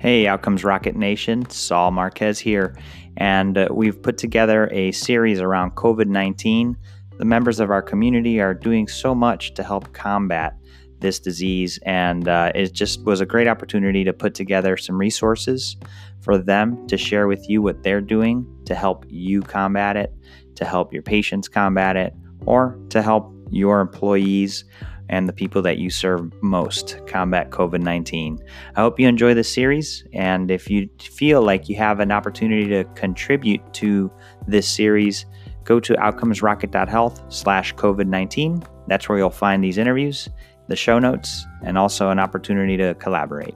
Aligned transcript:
Hey, 0.00 0.28
Outcomes 0.28 0.62
Rocket 0.62 0.94
Nation, 0.94 1.50
Saul 1.50 1.90
Marquez 1.90 2.38
here, 2.38 2.76
and 3.16 3.58
uh, 3.58 3.66
we've 3.72 4.00
put 4.00 4.16
together 4.16 4.68
a 4.70 4.92
series 4.92 5.40
around 5.40 5.72
COVID 5.72 6.06
19. 6.06 6.76
The 7.18 7.24
members 7.24 7.58
of 7.58 7.72
our 7.72 7.82
community 7.82 8.40
are 8.40 8.54
doing 8.54 8.86
so 8.86 9.12
much 9.12 9.54
to 9.54 9.64
help 9.64 9.92
combat 9.94 10.56
this 11.00 11.18
disease, 11.18 11.80
and 11.82 12.28
uh, 12.28 12.52
it 12.54 12.74
just 12.74 13.02
was 13.02 13.20
a 13.20 13.26
great 13.26 13.48
opportunity 13.48 14.04
to 14.04 14.12
put 14.12 14.36
together 14.36 14.76
some 14.76 14.96
resources 14.96 15.76
for 16.20 16.38
them 16.38 16.86
to 16.86 16.96
share 16.96 17.26
with 17.26 17.50
you 17.50 17.60
what 17.60 17.82
they're 17.82 18.00
doing 18.00 18.46
to 18.66 18.76
help 18.76 19.04
you 19.08 19.42
combat 19.42 19.96
it, 19.96 20.14
to 20.54 20.64
help 20.64 20.92
your 20.92 21.02
patients 21.02 21.48
combat 21.48 21.96
it, 21.96 22.14
or 22.46 22.78
to 22.90 23.02
help 23.02 23.34
your 23.50 23.80
employees 23.80 24.64
and 25.08 25.28
the 25.28 25.32
people 25.32 25.62
that 25.62 25.78
you 25.78 25.90
serve 25.90 26.32
most 26.42 27.00
combat 27.06 27.50
COVID 27.50 27.80
19. 27.80 28.38
I 28.76 28.80
hope 28.80 29.00
you 29.00 29.08
enjoy 29.08 29.34
this 29.34 29.52
series. 29.52 30.04
And 30.12 30.50
if 30.50 30.70
you 30.70 30.88
feel 31.00 31.42
like 31.42 31.68
you 31.68 31.76
have 31.76 32.00
an 32.00 32.12
opportunity 32.12 32.68
to 32.68 32.84
contribute 32.94 33.72
to 33.74 34.10
this 34.46 34.68
series, 34.68 35.26
go 35.64 35.80
to 35.80 35.94
outcomesrocket.health 35.94 37.32
slash 37.32 37.74
COVID 37.74 38.06
19. 38.06 38.62
That's 38.86 39.08
where 39.08 39.18
you'll 39.18 39.30
find 39.30 39.62
these 39.62 39.78
interviews, 39.78 40.28
the 40.68 40.76
show 40.76 40.98
notes, 40.98 41.46
and 41.62 41.76
also 41.76 42.10
an 42.10 42.18
opportunity 42.18 42.76
to 42.78 42.94
collaborate. 42.94 43.54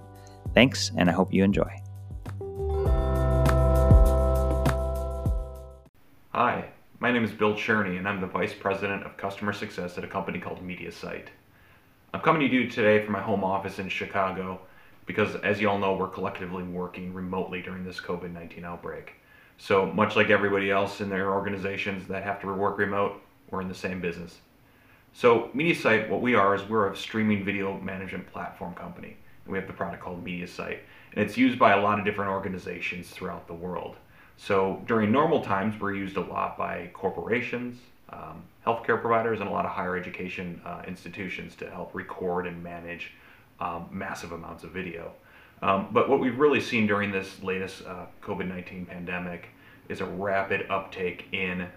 Thanks, 0.54 0.90
and 0.96 1.08
I 1.08 1.12
hope 1.12 1.32
you 1.32 1.42
enjoy. 1.42 1.70
Hi, 6.30 6.64
my 7.00 7.10
name 7.10 7.24
is 7.24 7.32
Bill 7.32 7.54
Cherne, 7.54 7.98
and 7.98 8.08
I'm 8.08 8.20
the 8.20 8.26
Vice 8.26 8.54
President 8.54 9.04
of 9.04 9.16
Customer 9.16 9.52
Success 9.52 9.98
at 9.98 10.04
a 10.04 10.08
company 10.08 10.38
called 10.38 10.66
MediaSite. 10.66 11.28
I'm 12.14 12.20
coming 12.20 12.46
to 12.46 12.54
you 12.54 12.68
today 12.68 13.02
from 13.02 13.14
my 13.14 13.22
home 13.22 13.42
office 13.42 13.78
in 13.78 13.88
Chicago 13.88 14.60
because, 15.06 15.34
as 15.36 15.62
you 15.62 15.70
all 15.70 15.78
know, 15.78 15.96
we're 15.96 16.08
collectively 16.08 16.62
working 16.62 17.14
remotely 17.14 17.62
during 17.62 17.84
this 17.84 18.00
COVID 18.00 18.30
19 18.30 18.66
outbreak. 18.66 19.14
So, 19.56 19.86
much 19.86 20.14
like 20.14 20.28
everybody 20.28 20.70
else 20.70 21.00
in 21.00 21.08
their 21.08 21.32
organizations 21.32 22.06
that 22.08 22.22
have 22.22 22.38
to 22.42 22.52
work 22.52 22.76
remote, 22.76 23.22
we're 23.50 23.62
in 23.62 23.68
the 23.68 23.74
same 23.74 24.02
business. 24.02 24.40
So, 25.14 25.48
MediaSite, 25.54 26.10
what 26.10 26.20
we 26.20 26.34
are 26.34 26.54
is 26.54 26.62
we're 26.68 26.92
a 26.92 26.96
streaming 26.96 27.46
video 27.46 27.80
management 27.80 28.30
platform 28.30 28.74
company. 28.74 29.16
And 29.46 29.52
we 29.52 29.58
have 29.58 29.66
the 29.66 29.72
product 29.72 30.02
called 30.02 30.22
MediaSite. 30.22 30.80
And 31.14 31.24
it's 31.24 31.38
used 31.38 31.58
by 31.58 31.72
a 31.72 31.80
lot 31.80 31.98
of 31.98 32.04
different 32.04 32.30
organizations 32.30 33.08
throughout 33.08 33.46
the 33.46 33.54
world. 33.54 33.96
So, 34.36 34.82
during 34.86 35.10
normal 35.10 35.40
times, 35.42 35.80
we're 35.80 35.94
used 35.94 36.18
a 36.18 36.20
lot 36.20 36.58
by 36.58 36.90
corporations, 36.92 37.78
um, 38.12 38.42
healthcare 38.66 39.00
providers 39.00 39.40
and 39.40 39.48
a 39.48 39.52
lot 39.52 39.64
of 39.64 39.70
higher 39.70 39.96
education 39.96 40.60
uh, 40.64 40.82
institutions 40.86 41.54
to 41.56 41.70
help 41.70 41.94
record 41.94 42.46
and 42.46 42.62
manage 42.62 43.12
um, 43.60 43.88
massive 43.90 44.32
amounts 44.32 44.64
of 44.64 44.70
video. 44.70 45.12
Um, 45.62 45.88
but 45.92 46.08
what 46.08 46.18
we've 46.18 46.38
really 46.38 46.60
seen 46.60 46.86
during 46.86 47.12
this 47.12 47.42
latest 47.42 47.86
uh, 47.86 48.06
COVID 48.22 48.48
19 48.48 48.86
pandemic 48.86 49.48
is 49.88 50.00
a 50.00 50.04
rapid 50.04 50.66
uptake 50.70 51.26
in 51.32 51.68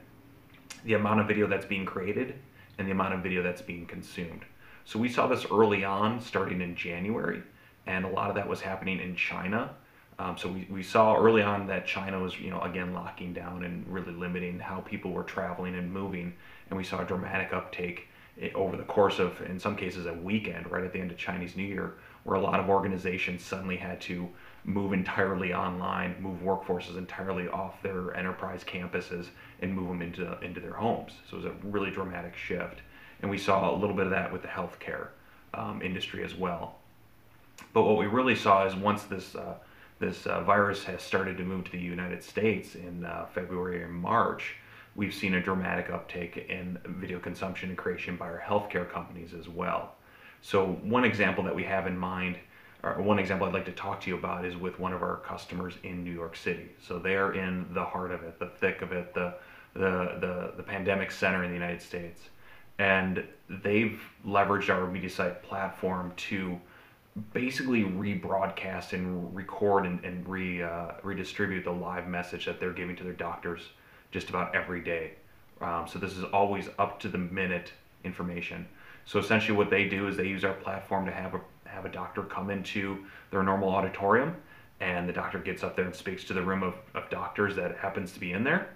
the 0.83 0.93
amount 0.93 1.19
of 1.19 1.27
video 1.27 1.47
that's 1.47 1.65
being 1.65 1.85
created 1.85 2.35
and 2.77 2.87
the 2.87 2.91
amount 2.91 3.13
of 3.13 3.21
video 3.21 3.41
that's 3.43 3.61
being 3.61 3.85
consumed. 3.85 4.43
So 4.85 4.99
we 4.99 5.09
saw 5.09 5.27
this 5.27 5.45
early 5.51 5.83
on, 5.83 6.19
starting 6.21 6.61
in 6.61 6.75
January, 6.75 7.41
and 7.87 8.05
a 8.05 8.07
lot 8.07 8.29
of 8.29 8.35
that 8.35 8.47
was 8.47 8.61
happening 8.61 8.99
in 8.99 9.15
China. 9.15 9.75
Um, 10.17 10.37
so 10.37 10.49
we, 10.49 10.67
we 10.69 10.83
saw 10.83 11.17
early 11.17 11.41
on 11.41 11.67
that 11.67 11.85
China 11.85 12.19
was, 12.19 12.39
you 12.39 12.49
know, 12.49 12.61
again 12.61 12.93
locking 12.93 13.33
down 13.33 13.63
and 13.63 13.85
really 13.87 14.13
limiting 14.13 14.59
how 14.59 14.79
people 14.81 15.11
were 15.11 15.23
traveling 15.23 15.75
and 15.75 15.91
moving, 15.91 16.33
and 16.69 16.77
we 16.77 16.83
saw 16.83 17.01
a 17.01 17.05
dramatic 17.05 17.53
uptake 17.53 18.07
over 18.53 18.75
the 18.75 18.83
course 18.83 19.19
of, 19.19 19.41
in 19.43 19.59
some 19.59 19.75
cases, 19.75 20.05
a 20.05 20.13
weekend 20.13 20.69
right 20.69 20.83
at 20.83 20.91
the 20.91 20.99
end 20.99 21.11
of 21.11 21.17
Chinese 21.17 21.55
New 21.55 21.63
Year, 21.63 21.95
where 22.23 22.37
a 22.37 22.41
lot 22.41 22.59
of 22.59 22.69
organizations 22.69 23.43
suddenly 23.43 23.77
had 23.77 24.01
to 24.01 24.27
move 24.65 24.93
entirely 24.93 25.53
online, 25.53 26.15
move 26.19 26.39
workforces 26.41 26.97
entirely 26.97 27.47
off 27.47 27.81
their 27.81 28.15
enterprise 28.15 28.63
campuses, 28.63 29.27
and 29.61 29.73
move 29.73 29.87
them 29.87 30.01
into 30.01 30.37
into 30.41 30.59
their 30.59 30.73
homes. 30.73 31.13
So 31.29 31.37
it 31.37 31.43
was 31.43 31.51
a 31.51 31.55
really 31.67 31.91
dramatic 31.91 32.35
shift, 32.35 32.81
and 33.21 33.29
we 33.29 33.37
saw 33.37 33.73
a 33.73 33.77
little 33.77 33.95
bit 33.95 34.05
of 34.05 34.11
that 34.11 34.31
with 34.33 34.41
the 34.41 34.47
healthcare 34.47 35.09
um, 35.53 35.81
industry 35.81 36.23
as 36.23 36.35
well. 36.35 36.75
But 37.73 37.83
what 37.83 37.97
we 37.97 38.07
really 38.07 38.35
saw 38.35 38.65
is 38.65 38.75
once 38.75 39.03
this 39.03 39.35
uh, 39.35 39.55
this 39.99 40.25
uh, 40.25 40.43
virus 40.43 40.83
has 40.83 41.01
started 41.01 41.37
to 41.37 41.43
move 41.43 41.65
to 41.65 41.71
the 41.71 41.77
United 41.79 42.23
States 42.23 42.75
in 42.75 43.05
uh, 43.05 43.25
February 43.33 43.83
and 43.83 43.93
March, 43.93 44.55
we've 44.95 45.13
seen 45.13 45.35
a 45.35 45.41
dramatic 45.41 45.89
uptake 45.89 46.37
in 46.49 46.77
video 46.85 47.19
consumption 47.19 47.69
and 47.69 47.77
creation 47.77 48.15
by 48.15 48.25
our 48.25 48.43
healthcare 48.45 48.89
companies 48.89 49.33
as 49.33 49.47
well. 49.47 49.95
So 50.41 50.73
one 50.83 51.05
example 51.05 51.43
that 51.45 51.55
we 51.55 51.63
have 51.63 51.87
in 51.87 51.97
mind, 51.97 52.37
or 52.83 53.01
one 53.01 53.19
example 53.19 53.47
I'd 53.47 53.53
like 53.53 53.65
to 53.65 53.71
talk 53.71 54.01
to 54.01 54.09
you 54.09 54.17
about 54.17 54.45
is 54.45 54.55
with 54.55 54.79
one 54.79 54.93
of 54.93 55.01
our 55.01 55.17
customers 55.17 55.73
in 55.83 56.03
New 56.03 56.13
York 56.13 56.35
City. 56.35 56.69
So 56.81 56.99
they're 56.99 57.33
in 57.33 57.65
the 57.73 57.83
heart 57.83 58.11
of 58.11 58.23
it, 58.23 58.37
the 58.37 58.47
thick 58.47 58.81
of 58.81 58.91
it, 58.91 59.13
the, 59.13 59.33
the, 59.73 60.17
the, 60.19 60.53
the 60.57 60.63
pandemic 60.63 61.11
center 61.11 61.43
in 61.43 61.49
the 61.49 61.55
United 61.55 61.81
States. 61.81 62.29
And 62.77 63.23
they've 63.49 63.99
leveraged 64.25 64.69
our 64.69 64.87
MediaSite 64.87 65.41
platform 65.41 66.13
to 66.17 66.59
basically 67.33 67.83
rebroadcast 67.83 68.93
and 68.93 69.33
record 69.35 69.85
and, 69.85 70.03
and 70.03 70.27
re, 70.27 70.61
uh, 70.61 70.91
redistribute 71.01 71.63
the 71.63 71.71
live 71.71 72.07
message 72.07 72.45
that 72.45 72.59
they're 72.59 72.73
giving 72.73 72.95
to 72.95 73.03
their 73.03 73.13
doctors 73.13 73.61
just 74.11 74.29
about 74.29 74.53
every 74.53 74.81
day. 74.81 75.13
Um, 75.61 75.87
so 75.87 75.97
this 75.97 76.17
is 76.17 76.23
always 76.25 76.69
up 76.77 76.99
to 77.01 77.07
the 77.07 77.17
minute 77.17 77.71
information. 78.03 78.67
So 79.05 79.19
essentially 79.19 79.57
what 79.57 79.69
they 79.69 79.87
do 79.87 80.07
is 80.07 80.17
they 80.17 80.27
use 80.27 80.43
our 80.43 80.53
platform 80.53 81.05
to 81.05 81.11
have 81.11 81.35
a, 81.35 81.41
have 81.65 81.85
a 81.85 81.89
doctor 81.89 82.23
come 82.23 82.49
into 82.49 83.05
their 83.31 83.43
normal 83.43 83.69
auditorium 83.69 84.35
and 84.81 85.07
the 85.07 85.13
doctor 85.13 85.39
gets 85.39 85.63
up 85.63 85.75
there 85.75 85.85
and 85.85 85.95
speaks 85.95 86.25
to 86.25 86.33
the 86.33 86.41
room 86.41 86.63
of, 86.63 86.75
of 86.93 87.09
doctors 87.09 87.55
that 87.55 87.77
happens 87.77 88.11
to 88.11 88.19
be 88.19 88.33
in 88.33 88.43
there. 88.43 88.75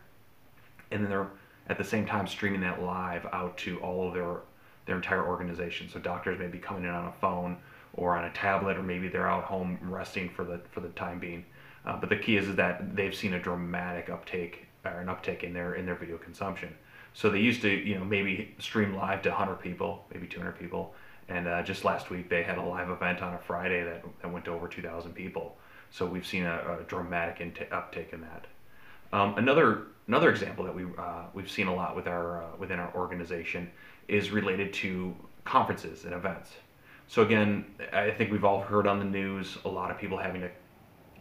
And 0.91 1.03
then 1.03 1.09
they're 1.09 1.27
at 1.67 1.77
the 1.77 1.83
same 1.83 2.05
time 2.05 2.25
streaming 2.25 2.61
that 2.61 2.81
live 2.81 3.25
out 3.33 3.57
to 3.59 3.79
all 3.79 4.07
of 4.07 4.13
their, 4.13 4.37
their 4.85 4.95
entire 4.95 5.27
organization. 5.27 5.89
So 5.89 5.99
doctors 5.99 6.39
may 6.39 6.47
be 6.47 6.57
coming 6.57 6.85
in 6.85 6.89
on 6.89 7.07
a 7.07 7.11
phone 7.19 7.57
or 7.99 8.15
on 8.15 8.23
a 8.23 8.31
tablet, 8.31 8.77
or 8.77 8.83
maybe 8.83 9.09
they're 9.09 9.29
out 9.29 9.43
home 9.43 9.77
resting 9.81 10.29
for 10.29 10.45
the 10.45 10.59
for 10.71 10.79
the 10.79 10.89
time 10.89 11.19
being. 11.19 11.45
Uh, 11.85 11.97
but 11.97 12.09
the 12.09 12.15
key 12.15 12.37
is, 12.37 12.47
is 12.47 12.55
that 12.55 12.95
they've 12.95 13.15
seen 13.15 13.33
a 13.33 13.39
dramatic 13.39 14.09
uptake 14.09 14.67
or 14.85 15.01
an 15.01 15.07
uptick 15.07 15.43
in 15.43 15.53
their 15.53 15.75
in 15.75 15.85
their 15.85 15.95
video 15.95 16.17
consumption. 16.17 16.73
So 17.13 17.29
they 17.29 17.39
used 17.39 17.61
to, 17.63 17.69
you 17.69 17.95
know, 17.95 18.05
maybe 18.05 18.55
stream 18.59 18.95
live 18.95 19.21
to 19.23 19.29
100 19.29 19.55
people, 19.55 20.05
maybe 20.13 20.27
200 20.27 20.57
people, 20.57 20.93
and 21.27 21.47
uh, 21.47 21.61
just 21.63 21.83
last 21.83 22.09
week 22.09 22.29
they 22.29 22.43
had 22.43 22.57
a 22.57 22.61
live 22.61 22.89
event 22.89 23.21
on 23.21 23.33
a 23.33 23.39
Friday 23.39 23.83
that, 23.83 24.03
that 24.21 24.31
went 24.31 24.45
to 24.45 24.51
over 24.51 24.67
2,000 24.67 25.13
people. 25.13 25.57
So 25.91 26.05
we've 26.05 26.25
seen 26.25 26.45
a, 26.45 26.79
a 26.79 26.83
dramatic 26.87 27.67
uptake 27.71 28.13
in 28.13 28.21
that. 28.21 28.45
Um, 29.11 29.37
another 29.37 29.87
another 30.07 30.29
example 30.29 30.63
that 30.65 30.75
we 30.75 30.85
uh, 30.97 31.23
we've 31.33 31.51
seen 31.51 31.67
a 31.67 31.75
lot 31.75 31.95
with 31.95 32.07
our 32.07 32.43
uh, 32.43 32.47
within 32.57 32.79
our 32.79 32.93
organization 32.95 33.69
is 34.07 34.31
related 34.31 34.71
to 34.73 35.15
conferences 35.43 36.05
and 36.05 36.13
events. 36.13 36.51
So 37.09 37.23
again, 37.23 37.65
I 37.91 38.11
think 38.11 38.31
we've 38.31 38.43
all 38.45 38.61
heard 38.61 38.85
on 38.85 38.99
the 38.99 39.05
news 39.05 39.57
a 39.65 39.67
lot 39.67 39.89
of 39.89 39.97
people 39.97 40.15
having 40.15 40.41
to, 40.41 40.51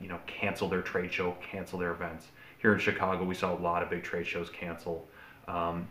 you 0.02 0.08
know, 0.08 0.20
cancel 0.26 0.68
their 0.68 0.82
trade 0.82 1.10
show, 1.10 1.34
cancel 1.40 1.78
their 1.78 1.92
events. 1.92 2.26
Here 2.60 2.74
in 2.74 2.78
Chicago, 2.78 3.24
we 3.24 3.34
saw 3.34 3.54
a 3.54 3.56
lot 3.58 3.82
of 3.82 3.88
big 3.88 4.02
trade 4.02 4.26
shows 4.26 4.50
cancel, 4.50 5.08
um, 5.48 5.88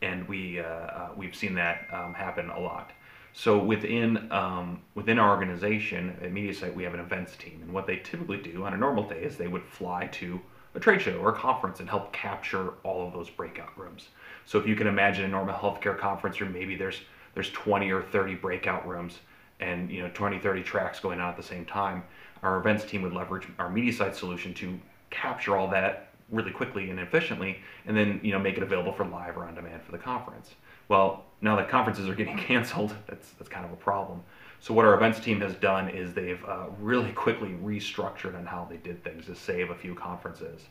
and 0.00 0.26
we 0.26 0.60
uh, 0.60 0.64
uh, 0.64 1.08
we've 1.14 1.36
seen 1.36 1.54
that 1.56 1.88
um, 1.92 2.14
happen 2.14 2.48
a 2.48 2.58
lot. 2.58 2.92
So 3.34 3.58
within 3.58 4.32
um, 4.32 4.80
within 4.94 5.18
our 5.18 5.28
organization 5.28 6.16
at 6.22 6.32
MediaSite, 6.32 6.74
we 6.74 6.82
have 6.82 6.94
an 6.94 7.00
events 7.00 7.36
team, 7.36 7.60
and 7.62 7.70
what 7.70 7.86
they 7.86 7.96
typically 7.96 8.38
do 8.38 8.64
on 8.64 8.72
a 8.72 8.78
normal 8.78 9.06
day 9.06 9.22
is 9.22 9.36
they 9.36 9.46
would 9.46 9.64
fly 9.64 10.06
to 10.12 10.40
a 10.74 10.80
trade 10.80 11.02
show 11.02 11.18
or 11.18 11.28
a 11.28 11.38
conference 11.38 11.80
and 11.80 11.90
help 11.90 12.14
capture 12.14 12.70
all 12.82 13.06
of 13.06 13.12
those 13.12 13.28
breakout 13.28 13.78
rooms. 13.78 14.08
So 14.46 14.58
if 14.58 14.66
you 14.66 14.74
can 14.74 14.86
imagine 14.86 15.26
a 15.26 15.28
normal 15.28 15.54
healthcare 15.54 15.98
conference 15.98 16.40
room, 16.40 16.54
maybe 16.54 16.76
there's 16.76 17.02
there's 17.34 17.50
20 17.50 17.90
or 17.90 18.02
30 18.02 18.34
breakout 18.36 18.86
rooms 18.86 19.18
and 19.60 19.90
you 19.90 20.02
know 20.02 20.10
20 20.14 20.38
30 20.38 20.62
tracks 20.62 21.00
going 21.00 21.20
on 21.20 21.30
at 21.30 21.36
the 21.36 21.42
same 21.42 21.64
time 21.64 22.02
our 22.42 22.58
events 22.58 22.84
team 22.84 23.02
would 23.02 23.12
leverage 23.12 23.46
our 23.58 23.68
media 23.68 23.92
site 23.92 24.16
solution 24.16 24.52
to 24.54 24.78
capture 25.10 25.56
all 25.56 25.68
that 25.68 26.08
really 26.30 26.50
quickly 26.50 26.90
and 26.90 26.98
efficiently 26.98 27.58
and 27.86 27.96
then 27.96 28.18
you 28.22 28.32
know 28.32 28.38
make 28.38 28.56
it 28.56 28.62
available 28.62 28.92
for 28.92 29.04
live 29.04 29.36
or 29.36 29.44
on 29.44 29.54
demand 29.54 29.82
for 29.82 29.92
the 29.92 29.98
conference. 29.98 30.54
Well 30.88 31.24
now 31.40 31.56
that 31.56 31.68
conferences 31.68 32.08
are 32.08 32.14
getting 32.14 32.36
canceled 32.48 32.94
that's 33.06 33.30
that's 33.32 33.48
kind 33.48 33.64
of 33.64 33.72
a 33.72 33.76
problem. 33.76 34.22
So 34.60 34.72
what 34.72 34.84
our 34.84 34.94
events 34.94 35.18
team 35.18 35.40
has 35.40 35.54
done 35.54 35.88
is 35.88 36.14
they've 36.14 36.42
uh, 36.44 36.66
really 36.78 37.12
quickly 37.12 37.56
restructured 37.62 38.36
on 38.36 38.46
how 38.46 38.66
they 38.70 38.76
did 38.76 39.02
things 39.02 39.26
to 39.26 39.34
save 39.34 39.70
a 39.70 39.74
few 39.74 39.94
conferences 39.94 40.62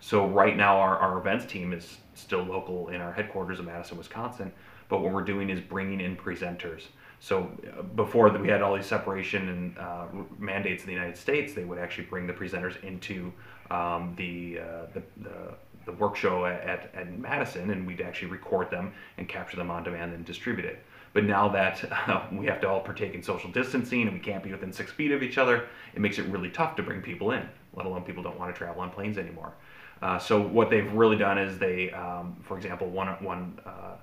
so 0.00 0.26
right 0.26 0.56
now 0.56 0.76
our, 0.76 0.98
our 0.98 1.18
events 1.18 1.44
team 1.46 1.72
is 1.72 1.98
still 2.14 2.42
local 2.42 2.88
in 2.88 3.00
our 3.00 3.12
headquarters 3.12 3.58
in 3.58 3.64
madison 3.64 3.96
wisconsin 3.98 4.52
but 4.88 5.00
what 5.00 5.12
we're 5.12 5.22
doing 5.22 5.50
is 5.50 5.60
bringing 5.60 6.00
in 6.00 6.16
presenters. 6.16 6.82
So 7.20 7.50
uh, 7.76 7.82
before 7.82 8.30
we 8.30 8.48
had 8.48 8.62
all 8.62 8.76
these 8.76 8.86
separation 8.86 9.48
and 9.48 9.78
uh, 9.78 10.06
mandates 10.38 10.82
in 10.82 10.86
the 10.86 10.92
United 10.92 11.16
States, 11.16 11.54
they 11.54 11.64
would 11.64 11.78
actually 11.78 12.04
bring 12.04 12.26
the 12.26 12.32
presenters 12.32 12.82
into 12.84 13.32
um, 13.70 14.14
the, 14.16 14.60
uh, 14.60 14.86
the, 14.92 15.02
the, 15.22 15.54
the 15.86 15.92
work 15.92 16.16
show 16.16 16.44
at, 16.44 16.60
at, 16.62 16.94
at, 16.94 17.18
Madison, 17.18 17.70
and 17.70 17.86
we'd 17.86 18.02
actually 18.02 18.28
record 18.28 18.70
them 18.70 18.92
and 19.16 19.28
capture 19.28 19.56
them 19.56 19.70
on 19.70 19.82
demand 19.82 20.12
and 20.12 20.24
distribute 20.24 20.66
it. 20.66 20.84
But 21.14 21.24
now 21.24 21.48
that 21.48 21.84
uh, 21.90 22.26
we 22.32 22.46
have 22.46 22.60
to 22.60 22.68
all 22.68 22.80
partake 22.80 23.14
in 23.14 23.22
social 23.22 23.50
distancing 23.50 24.02
and 24.02 24.12
we 24.12 24.20
can't 24.20 24.42
be 24.42 24.52
within 24.52 24.72
six 24.72 24.92
feet 24.92 25.12
of 25.12 25.22
each 25.22 25.38
other, 25.38 25.66
it 25.94 26.00
makes 26.00 26.18
it 26.18 26.26
really 26.26 26.50
tough 26.50 26.76
to 26.76 26.82
bring 26.82 27.00
people 27.00 27.30
in, 27.30 27.48
let 27.74 27.86
alone 27.86 28.02
people 28.02 28.22
don't 28.22 28.38
want 28.38 28.54
to 28.54 28.58
travel 28.58 28.82
on 28.82 28.90
planes 28.90 29.16
anymore. 29.16 29.54
Uh, 30.02 30.18
so 30.18 30.40
what 30.40 30.70
they've 30.70 30.92
really 30.92 31.16
done 31.16 31.38
is 31.38 31.58
they, 31.58 31.90
um, 31.92 32.36
for 32.42 32.56
example, 32.56 32.88
one, 32.88 33.08
one 33.24 33.58
uh, 33.64 33.96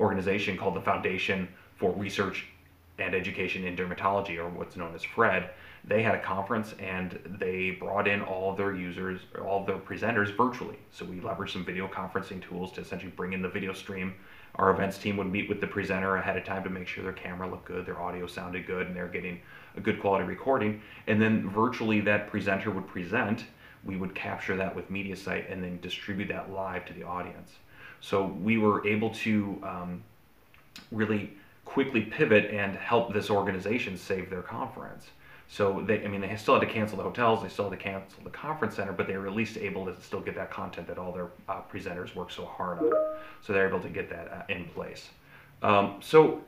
organization 0.00 0.56
called 0.56 0.74
the 0.74 0.80
Foundation 0.80 1.48
for 1.76 1.92
Research 1.92 2.46
and 2.98 3.14
Education 3.14 3.64
in 3.64 3.76
Dermatology, 3.76 4.38
or 4.38 4.48
what's 4.48 4.76
known 4.76 4.94
as 4.94 5.02
FRED, 5.02 5.50
they 5.86 6.02
had 6.02 6.14
a 6.14 6.22
conference 6.22 6.74
and 6.78 7.18
they 7.38 7.72
brought 7.72 8.08
in 8.08 8.22
all 8.22 8.50
of 8.50 8.56
their 8.56 8.74
users, 8.74 9.20
all 9.44 9.60
of 9.60 9.66
their 9.66 9.78
presenters 9.78 10.34
virtually. 10.34 10.78
So 10.92 11.04
we 11.04 11.20
leveraged 11.20 11.50
some 11.50 11.64
video 11.64 11.86
conferencing 11.88 12.42
tools 12.42 12.72
to 12.72 12.80
essentially 12.80 13.12
bring 13.14 13.32
in 13.32 13.42
the 13.42 13.48
video 13.48 13.72
stream. 13.72 14.14
Our 14.54 14.70
events 14.70 14.96
team 14.96 15.16
would 15.16 15.26
meet 15.26 15.48
with 15.48 15.60
the 15.60 15.66
presenter 15.66 16.16
ahead 16.16 16.36
of 16.36 16.44
time 16.44 16.62
to 16.64 16.70
make 16.70 16.86
sure 16.86 17.02
their 17.02 17.12
camera 17.12 17.50
looked 17.50 17.66
good, 17.66 17.84
their 17.84 18.00
audio 18.00 18.26
sounded 18.26 18.66
good, 18.66 18.86
and 18.86 18.96
they're 18.96 19.08
getting 19.08 19.40
a 19.76 19.80
good 19.80 20.00
quality 20.00 20.24
recording. 20.24 20.80
And 21.06 21.20
then 21.20 21.50
virtually 21.50 22.00
that 22.02 22.28
presenter 22.28 22.70
would 22.70 22.86
present. 22.86 23.44
We 23.84 23.96
would 23.96 24.14
capture 24.14 24.56
that 24.56 24.74
with 24.74 24.90
MediaSite 24.90 25.52
and 25.52 25.62
then 25.62 25.78
distribute 25.80 26.28
that 26.28 26.52
live 26.52 26.86
to 26.86 26.92
the 26.92 27.04
audience. 27.04 27.52
So 28.00 28.26
we 28.26 28.58
were 28.58 28.86
able 28.86 29.10
to 29.10 29.62
um, 29.62 30.02
really 30.90 31.32
quickly 31.64 32.02
pivot 32.02 32.50
and 32.50 32.76
help 32.76 33.12
this 33.12 33.30
organization 33.30 33.96
save 33.96 34.30
their 34.30 34.42
conference. 34.42 35.06
So 35.48 35.82
they, 35.86 36.04
I 36.04 36.08
mean, 36.08 36.20
they 36.20 36.34
still 36.36 36.58
had 36.58 36.66
to 36.66 36.72
cancel 36.72 36.96
the 36.96 37.02
hotels, 37.02 37.42
they 37.42 37.48
still 37.48 37.70
had 37.70 37.78
to 37.78 37.82
cancel 37.82 38.22
the 38.24 38.30
conference 38.30 38.76
center, 38.76 38.92
but 38.92 39.06
they 39.06 39.16
were 39.16 39.26
at 39.26 39.34
least 39.34 39.56
able 39.56 39.84
to 39.86 40.00
still 40.00 40.20
get 40.20 40.34
that 40.34 40.50
content 40.50 40.86
that 40.88 40.98
all 40.98 41.12
their 41.12 41.28
uh, 41.48 41.60
presenters 41.72 42.14
worked 42.14 42.32
so 42.32 42.44
hard 42.44 42.78
on. 42.78 42.92
So 43.42 43.52
they're 43.52 43.68
able 43.68 43.80
to 43.80 43.88
get 43.88 44.08
that 44.10 44.32
uh, 44.32 44.52
in 44.52 44.64
place. 44.66 45.10
Um, 45.62 45.96
so, 46.00 46.42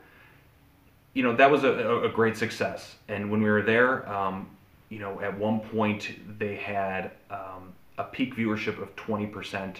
you 1.13 1.23
know, 1.23 1.35
that 1.35 1.49
was 1.49 1.63
a, 1.63 2.03
a, 2.03 2.09
great 2.09 2.37
success. 2.37 2.95
And 3.07 3.31
when 3.31 3.41
we 3.41 3.49
were 3.49 3.63
there, 3.63 4.07
um, 4.11 4.49
you 4.89 4.99
know, 4.99 5.19
at 5.21 5.37
one 5.37 5.59
point 5.59 6.39
they 6.39 6.55
had 6.55 7.11
um, 7.29 7.73
a 7.97 8.03
peak 8.03 8.35
viewership 8.35 8.81
of 8.81 8.95
20% 8.95 9.77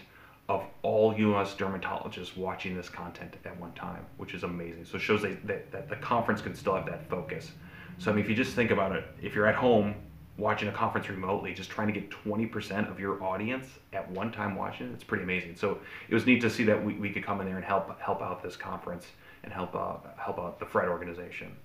of 0.50 0.64
all 0.82 1.14
U.S. 1.18 1.56
dermatologists 1.56 2.38
watching 2.38 2.76
this 2.76 2.90
content 2.90 3.36
at 3.46 3.60
one 3.60 3.74
time, 3.74 4.06
which 4.18 4.34
is 4.34 4.44
amazing. 4.44 4.86
So 4.86 4.98
it 4.98 5.02
shows 5.02 5.22
that, 5.24 5.46
that, 5.46 5.72
that 5.72 5.90
the 5.90 5.98
conference 5.98 6.42
can 6.42 6.56
still 6.56 6.76
have 6.76 6.86
that 6.86 7.10
focus. 7.10 7.52
So 7.98 8.12
I 8.12 8.14
mean, 8.16 8.24
if 8.24 8.30
you 8.30 8.36
just 8.36 8.54
think 8.54 8.72
about 8.72 8.96
it, 8.96 9.06
if 9.22 9.36
you're 9.36 9.48
at 9.48 9.56
home 9.56 9.96
watching 10.38 10.70
a 10.70 10.72
conference 10.72 11.10
remotely, 11.10 11.54
just 11.54 11.70
trying 11.70 11.88
to 11.88 11.94
get 11.94 12.10
20% 12.10 12.90
of 12.90 13.00
your 13.00 13.22
audience 13.24 13.68
at 13.92 14.10
one 14.12 14.32
time 14.32 14.56
watching 14.56 14.88
it, 14.88 14.94
it's 14.94 15.04
pretty 15.04 15.24
amazing. 15.24 15.56
So 15.56 15.80
it 16.08 16.14
was 16.14 16.26
neat 16.26 16.42
to 16.42 16.50
see 16.50 16.64
that 16.66 16.82
we, 16.82 16.94
we 16.94 17.10
could 17.10 17.26
come 17.26 17.42
in 17.42 17.48
there 17.48 17.56
and 17.56 17.66
help 17.66 18.00
help 18.00 18.22
out 18.22 18.44
this 18.44 18.56
conference 18.56 19.08
and 19.44 19.52
help 19.52 19.76
uh, 19.76 19.96
help 20.18 20.40
out 20.40 20.60
the 20.60 20.66
FRED 20.66 20.88
organization. 20.88 21.56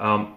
Um, 0.00 0.36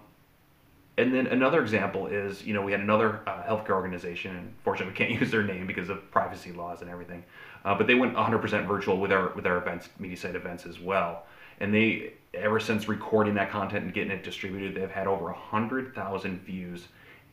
and 0.97 1.13
then 1.13 1.27
another 1.27 1.61
example 1.61 2.07
is, 2.07 2.43
you 2.43 2.53
know, 2.53 2.61
we 2.61 2.71
had 2.71 2.81
another 2.81 3.21
uh, 3.27 3.43
healthcare 3.43 3.71
organization, 3.71 4.35
and 4.35 4.53
fortunately 4.63 4.93
we 4.93 4.97
can't 4.97 5.11
use 5.21 5.31
their 5.31 5.43
name 5.43 5.67
because 5.67 5.89
of 5.89 6.09
privacy 6.11 6.51
laws 6.51 6.81
and 6.81 6.89
everything, 6.89 7.23
uh, 7.65 7.75
but 7.75 7.87
they 7.87 7.95
went 7.95 8.15
100% 8.15 8.67
virtual 8.67 8.97
with 8.97 9.11
our 9.11 9.31
with 9.33 9.45
our 9.45 9.57
events, 9.57 9.89
MediaSite 10.01 10.35
events 10.35 10.65
as 10.65 10.79
well. 10.79 11.25
And 11.59 11.73
they, 11.73 12.13
ever 12.33 12.59
since 12.59 12.87
recording 12.87 13.33
that 13.35 13.49
content 13.49 13.85
and 13.85 13.93
getting 13.93 14.11
it 14.11 14.23
distributed, 14.23 14.75
they've 14.75 14.91
had 14.91 15.07
over 15.07 15.25
100,000 15.25 16.41
views 16.41 16.87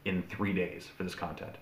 in 0.04 0.22
three 0.22 0.52
days 0.52 0.86
for 0.96 1.04
this 1.04 1.14
content. 1.14 1.56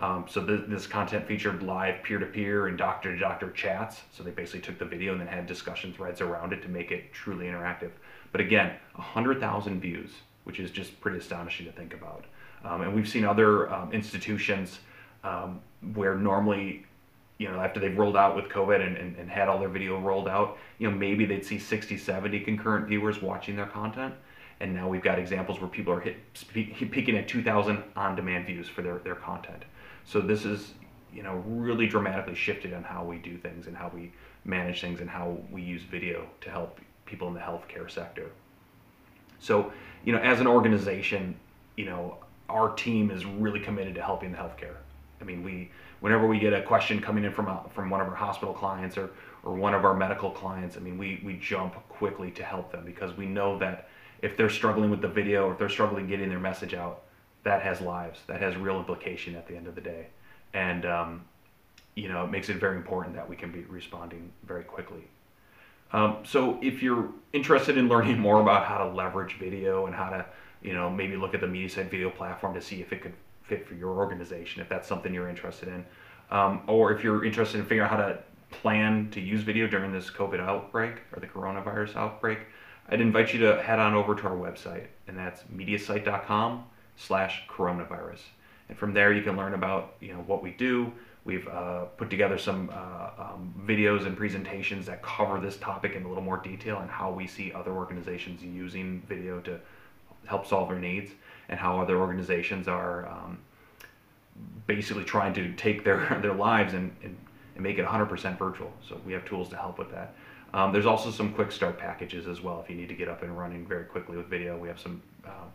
Um, 0.00 0.26
so 0.28 0.44
th- 0.44 0.64
this 0.68 0.86
content 0.86 1.26
featured 1.26 1.62
live 1.62 2.02
peer-to-peer 2.02 2.66
and 2.66 2.76
doctor-to-doctor 2.76 3.52
chats. 3.52 4.02
So 4.12 4.22
they 4.22 4.30
basically 4.30 4.60
took 4.60 4.78
the 4.78 4.84
video 4.84 5.12
and 5.12 5.20
then 5.20 5.26
had 5.26 5.46
discussion 5.46 5.92
threads 5.94 6.20
around 6.20 6.52
it 6.52 6.60
to 6.62 6.68
make 6.68 6.90
it 6.90 7.12
truly 7.14 7.46
interactive. 7.46 7.92
But 8.30 8.42
again, 8.42 8.74
100,000 8.96 9.80
views, 9.80 10.10
which 10.46 10.60
is 10.60 10.70
just 10.70 10.98
pretty 11.00 11.18
astonishing 11.18 11.66
to 11.66 11.72
think 11.72 11.92
about. 11.92 12.24
Um, 12.64 12.82
and 12.82 12.94
we've 12.94 13.08
seen 13.08 13.24
other 13.24 13.72
um, 13.72 13.92
institutions 13.92 14.78
um, 15.24 15.60
where 15.94 16.14
normally 16.14 16.86
you 17.38 17.48
know, 17.50 17.60
after 17.60 17.80
they've 17.80 17.96
rolled 17.96 18.16
out 18.16 18.34
with 18.34 18.46
COVID 18.46 18.84
and, 18.84 18.96
and, 18.96 19.16
and, 19.16 19.28
had 19.28 19.48
all 19.48 19.58
their 19.58 19.68
video 19.68 20.00
rolled 20.00 20.26
out, 20.28 20.56
you 20.78 20.90
know, 20.90 20.96
maybe 20.96 21.26
they'd 21.26 21.44
see 21.44 21.58
60, 21.58 21.98
70 21.98 22.40
concurrent 22.40 22.88
viewers 22.88 23.20
watching 23.20 23.56
their 23.56 23.66
content. 23.66 24.14
And 24.60 24.74
now 24.74 24.88
we've 24.88 25.02
got 25.02 25.18
examples 25.18 25.60
where 25.60 25.68
people 25.68 25.92
are 25.92 26.00
hit, 26.00 26.16
peaking 26.54 27.18
at 27.18 27.28
2,000 27.28 27.82
on-demand 27.94 28.46
views 28.46 28.68
for 28.68 28.80
their, 28.80 28.98
their 29.00 29.14
content. 29.14 29.64
So 30.04 30.20
this 30.20 30.46
is, 30.46 30.72
you 31.12 31.22
know, 31.22 31.42
really 31.46 31.86
dramatically 31.86 32.34
shifted 32.34 32.72
on 32.72 32.82
how 32.82 33.04
we 33.04 33.18
do 33.18 33.36
things 33.36 33.66
and 33.66 33.76
how 33.76 33.90
we 33.94 34.12
manage 34.46 34.80
things 34.80 35.00
and 35.00 35.10
how 35.10 35.36
we 35.50 35.60
use 35.60 35.82
video 35.82 36.26
to 36.40 36.50
help 36.50 36.80
people 37.04 37.28
in 37.28 37.34
the 37.34 37.40
healthcare 37.40 37.90
sector. 37.90 38.30
So, 39.38 39.72
you 40.04 40.12
know, 40.12 40.18
as 40.18 40.40
an 40.40 40.46
organization, 40.46 41.36
you 41.76 41.84
know, 41.84 42.18
our 42.48 42.72
team 42.74 43.10
is 43.10 43.24
really 43.24 43.60
committed 43.60 43.94
to 43.96 44.02
helping 44.02 44.32
the 44.32 44.38
healthcare. 44.38 44.76
I 45.20 45.24
mean, 45.24 45.42
we 45.42 45.70
whenever 46.00 46.26
we 46.26 46.38
get 46.38 46.52
a 46.52 46.62
question 46.62 47.00
coming 47.00 47.24
in 47.24 47.32
from 47.32 47.48
a, 47.48 47.64
from 47.74 47.90
one 47.90 48.00
of 48.00 48.08
our 48.08 48.14
hospital 48.14 48.54
clients 48.54 48.96
or 48.96 49.10
or 49.42 49.54
one 49.54 49.74
of 49.74 49.84
our 49.84 49.94
medical 49.94 50.30
clients, 50.30 50.76
I 50.76 50.80
mean, 50.80 50.98
we 50.98 51.20
we 51.24 51.38
jump 51.38 51.74
quickly 51.88 52.30
to 52.32 52.42
help 52.42 52.72
them 52.72 52.84
because 52.84 53.16
we 53.16 53.26
know 53.26 53.58
that 53.58 53.88
if 54.22 54.36
they're 54.36 54.50
struggling 54.50 54.90
with 54.90 55.00
the 55.00 55.08
video 55.08 55.46
or 55.46 55.52
if 55.52 55.58
they're 55.58 55.68
struggling 55.68 56.06
getting 56.06 56.28
their 56.28 56.40
message 56.40 56.74
out, 56.74 57.02
that 57.44 57.62
has 57.62 57.80
lives, 57.80 58.20
that 58.26 58.40
has 58.40 58.56
real 58.56 58.78
implication 58.78 59.36
at 59.36 59.46
the 59.46 59.56
end 59.56 59.66
of 59.66 59.74
the 59.74 59.80
day, 59.80 60.06
and 60.52 60.84
um, 60.84 61.24
you 61.94 62.08
know, 62.08 62.24
it 62.24 62.30
makes 62.30 62.48
it 62.48 62.56
very 62.56 62.76
important 62.76 63.14
that 63.16 63.28
we 63.28 63.36
can 63.36 63.50
be 63.50 63.62
responding 63.62 64.30
very 64.46 64.64
quickly. 64.64 65.08
Um, 65.92 66.18
so 66.24 66.58
if 66.62 66.82
you're 66.82 67.10
interested 67.32 67.76
in 67.78 67.88
learning 67.88 68.18
more 68.28 68.40
about 68.40 68.66
how 68.66 68.78
to 68.78 68.88
leverage 68.88 69.38
video 69.38 69.86
and 69.86 69.94
how 69.94 70.10
to, 70.10 70.26
you 70.62 70.72
know, 70.72 70.90
maybe 70.90 71.16
look 71.16 71.34
at 71.34 71.40
the 71.40 71.46
MediaSite 71.46 71.90
video 71.90 72.10
platform 72.10 72.54
to 72.54 72.60
see 72.60 72.80
if 72.80 72.92
it 72.92 73.02
could 73.02 73.14
fit 73.42 73.66
for 73.66 73.74
your 73.74 73.90
organization 73.90 74.60
if 74.60 74.68
that's 74.68 74.88
something 74.88 75.14
you're 75.14 75.28
interested 75.28 75.68
in. 75.68 75.84
Um, 76.30 76.62
or 76.66 76.92
if 76.92 77.04
you're 77.04 77.24
interested 77.24 77.58
in 77.58 77.64
figuring 77.64 77.88
out 77.88 77.90
how 77.90 78.04
to 78.04 78.18
plan 78.50 79.08
to 79.12 79.20
use 79.20 79.42
video 79.42 79.66
during 79.66 79.92
this 79.92 80.10
COVID 80.10 80.40
outbreak 80.40 81.02
or 81.12 81.20
the 81.20 81.26
coronavirus 81.26 81.96
outbreak, 81.96 82.40
I'd 82.88 83.00
invite 83.00 83.32
you 83.32 83.40
to 83.40 83.62
head 83.62 83.78
on 83.78 83.94
over 83.94 84.14
to 84.14 84.22
our 84.22 84.36
website, 84.36 84.86
and 85.08 85.16
that's 85.16 85.42
mediasite.com 85.54 86.64
slash 86.96 87.42
coronavirus. 87.48 88.20
And 88.68 88.78
from 88.78 88.92
there, 88.92 89.12
you 89.12 89.22
can 89.22 89.36
learn 89.36 89.54
about 89.54 89.94
you 90.00 90.12
know 90.12 90.20
what 90.20 90.42
we 90.42 90.50
do. 90.52 90.92
We've 91.26 91.48
uh, 91.48 91.86
put 91.96 92.08
together 92.08 92.38
some 92.38 92.70
uh, 92.72 93.10
um, 93.18 93.52
videos 93.66 94.06
and 94.06 94.16
presentations 94.16 94.86
that 94.86 95.02
cover 95.02 95.40
this 95.40 95.56
topic 95.56 95.96
in 95.96 96.04
a 96.04 96.08
little 96.08 96.22
more 96.22 96.36
detail 96.36 96.78
and 96.78 96.88
how 96.88 97.10
we 97.10 97.26
see 97.26 97.52
other 97.52 97.72
organizations 97.72 98.44
using 98.44 99.02
video 99.08 99.40
to 99.40 99.58
help 100.26 100.46
solve 100.46 100.68
their 100.68 100.78
needs 100.78 101.10
and 101.48 101.58
how 101.58 101.80
other 101.80 101.98
organizations 101.98 102.68
are 102.68 103.08
um, 103.08 103.38
basically 104.68 105.02
trying 105.02 105.34
to 105.34 105.52
take 105.54 105.82
their, 105.82 106.16
their 106.22 106.32
lives 106.32 106.74
and, 106.74 106.94
and, 107.02 107.16
and 107.56 107.62
make 107.62 107.78
it 107.78 107.84
100% 107.84 108.38
virtual. 108.38 108.72
So 108.88 109.00
we 109.04 109.12
have 109.12 109.24
tools 109.24 109.48
to 109.48 109.56
help 109.56 109.80
with 109.80 109.90
that. 109.90 110.14
Um, 110.54 110.72
there's 110.72 110.86
also 110.86 111.10
some 111.10 111.32
quick 111.32 111.50
start 111.50 111.76
packages 111.76 112.28
as 112.28 112.40
well. 112.40 112.60
If 112.62 112.70
you 112.70 112.76
need 112.76 112.88
to 112.88 112.94
get 112.94 113.08
up 113.08 113.24
and 113.24 113.36
running 113.36 113.66
very 113.66 113.84
quickly 113.84 114.16
with 114.16 114.26
video, 114.26 114.56
we 114.56 114.68
have 114.68 114.78
some 114.78 115.02
uh, 115.26 115.46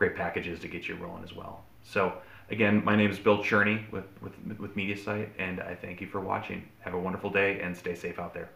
great 0.00 0.16
packages 0.16 0.58
to 0.58 0.66
get 0.66 0.88
you 0.88 0.96
rolling 0.96 1.22
as 1.22 1.34
well. 1.34 1.62
So 1.84 2.14
again, 2.48 2.82
my 2.86 2.96
name 2.96 3.10
is 3.10 3.18
Bill 3.18 3.44
Cherne 3.44 3.84
with, 3.92 4.06
with, 4.22 4.32
with 4.58 4.74
MediaSite, 4.74 5.28
and 5.38 5.60
I 5.60 5.74
thank 5.74 6.00
you 6.00 6.06
for 6.06 6.20
watching. 6.20 6.66
Have 6.80 6.94
a 6.94 6.98
wonderful 6.98 7.28
day 7.28 7.60
and 7.60 7.76
stay 7.76 7.94
safe 7.94 8.18
out 8.18 8.32
there. 8.32 8.48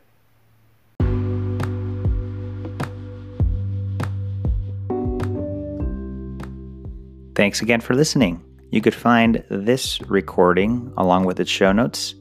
Thanks 7.34 7.60
again 7.60 7.82
for 7.82 7.94
listening. 7.94 8.42
You 8.70 8.80
could 8.80 8.94
find 8.94 9.44
this 9.50 10.00
recording 10.02 10.94
along 10.96 11.26
with 11.26 11.40
its 11.40 11.50
show 11.50 11.72
notes, 11.72 12.14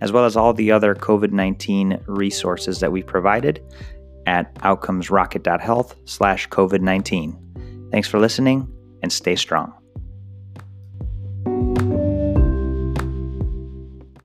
as 0.00 0.10
well 0.10 0.24
as 0.24 0.38
all 0.38 0.54
the 0.54 0.72
other 0.72 0.94
COVID 0.94 1.32
19 1.32 2.02
resources 2.06 2.80
that 2.80 2.90
we 2.90 3.02
provided 3.02 3.62
at 4.24 4.54
outcomesrocket.health 4.54 5.96
slash 6.06 6.48
COVID 6.48 6.80
19. 6.80 7.49
Thanks 7.90 8.08
for 8.08 8.18
listening 8.18 8.68
and 9.02 9.12
stay 9.12 9.36
strong. 9.36 9.79